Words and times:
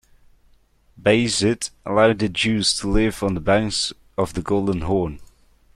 Bayezid 0.99 1.69
allowed 1.85 2.17
the 2.17 2.27
Jews 2.27 2.75
to 2.77 2.87
live 2.89 3.21
on 3.21 3.35
the 3.35 3.39
banks 3.39 3.93
of 4.17 4.33
the 4.33 4.41
Golden 4.41 4.81
Horn. 4.81 5.19